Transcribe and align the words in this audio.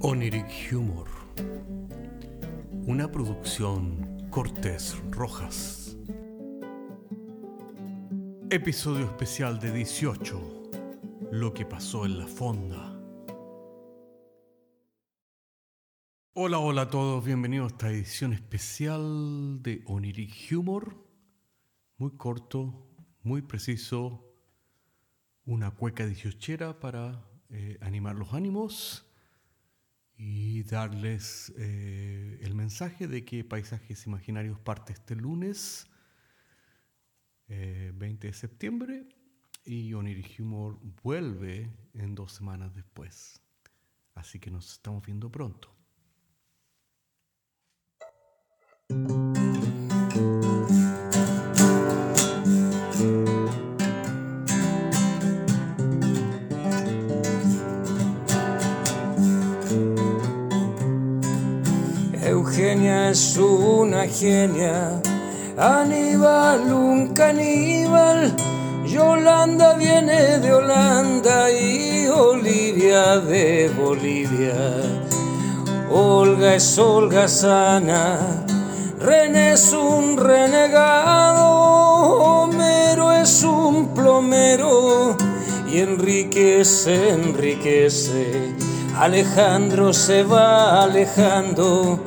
Oniric 0.00 0.70
Humor. 0.72 1.08
Una 2.86 3.10
producción 3.10 4.28
Cortés 4.30 4.94
Rojas. 5.10 5.96
Episodio 8.50 9.06
especial 9.06 9.58
de 9.58 9.72
18. 9.72 10.70
Lo 11.32 11.54
que 11.54 11.64
pasó 11.64 12.04
en 12.04 12.18
la 12.18 12.26
fonda. 12.26 12.94
Hola, 16.34 16.58
hola 16.58 16.82
a 16.82 16.90
todos, 16.90 17.24
bienvenidos 17.24 17.72
a 17.72 17.74
esta 17.74 17.90
edición 17.90 18.34
especial 18.34 19.62
de 19.62 19.82
Oniric 19.86 20.52
Humor. 20.52 20.94
Muy 21.96 22.10
corto, 22.18 22.86
muy 23.22 23.40
preciso. 23.40 24.30
Una 25.46 25.70
cueca 25.70 26.04
dieciochera 26.04 26.80
para 26.80 27.26
eh, 27.48 27.78
animar 27.80 28.14
los 28.14 28.34
ánimos 28.34 29.05
y 30.18 30.62
darles 30.62 31.52
eh, 31.58 32.38
el 32.42 32.54
mensaje 32.54 33.06
de 33.06 33.24
que 33.24 33.44
Paisajes 33.44 34.06
Imaginarios 34.06 34.58
parte 34.58 34.92
este 34.92 35.14
lunes 35.14 35.86
20 37.48 37.48
eh, 37.48 37.92
de 38.18 38.32
septiembre 38.32 39.08
y 39.64 39.92
Oniric 39.94 40.40
Humor 40.40 40.78
vuelve 41.02 41.70
en 41.94 42.14
dos 42.14 42.32
semanas 42.32 42.74
después. 42.74 43.42
Así 44.14 44.38
que 44.38 44.50
nos 44.50 44.72
estamos 44.72 45.04
viendo 45.04 45.30
pronto. 45.30 45.75
Eugenia 62.36 63.08
es 63.08 63.38
una 63.38 64.06
genia, 64.06 65.00
Aníbal 65.56 66.70
un 66.70 67.14
caníbal, 67.14 68.30
Yolanda 68.84 69.72
viene 69.72 70.38
de 70.40 70.52
Holanda 70.52 71.50
y 71.50 72.06
Olivia 72.08 73.20
de 73.20 73.70
Bolivia. 73.70 74.54
Olga 75.90 76.56
es 76.56 76.78
Olga 76.78 77.26
sana, 77.26 78.18
René 79.00 79.52
es 79.52 79.72
un 79.72 80.18
renegado, 80.18 81.48
Homero 82.42 83.12
es 83.12 83.42
un 83.44 83.94
plomero. 83.94 85.16
Y 85.72 85.80
Enrique 85.80 86.66
se 86.66 87.10
enriquece. 87.10 88.54
Alejandro 88.98 89.92
se 89.92 90.22
va 90.22 90.82
alejando 90.82 92.00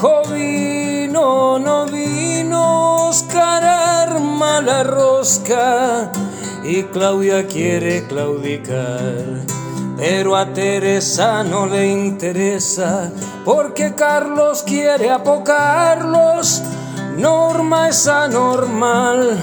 Jovino 0.00 1.58
no 1.58 1.86
vino, 1.86 3.08
Oscar 3.08 3.64
arma 3.64 4.60
la 4.60 4.84
rosca 4.84 6.12
y 6.62 6.84
Claudia 6.84 7.48
quiere 7.48 8.06
claudicar. 8.06 9.24
Pero 9.96 10.36
a 10.36 10.52
Teresa 10.52 11.42
no 11.42 11.66
le 11.66 11.88
interesa 11.88 13.10
porque 13.44 13.96
Carlos 13.96 14.62
quiere 14.62 15.10
apocarlos. 15.10 16.62
Norma 17.16 17.88
es 17.88 18.06
anormal 18.06 19.36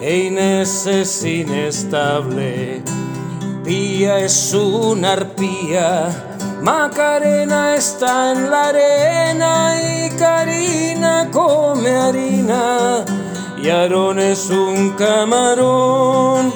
e 0.00 0.16
Inés 0.28 0.86
es 0.86 1.22
inestable. 1.22 2.82
Pía 3.62 4.20
es 4.20 4.54
una 4.54 5.12
arpía 5.12 6.35
Macarena 6.62 7.74
está 7.74 8.32
en 8.32 8.50
la 8.50 8.68
arena 8.68 9.76
y 9.80 10.10
Karina 10.16 11.28
come 11.30 11.90
harina 11.90 13.04
y 13.66 13.68
Aarón 13.68 14.20
es 14.20 14.50
un 14.50 14.90
camarón. 14.90 16.55